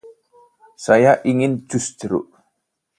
[0.85, 2.27] Saya ingin jus jeruk.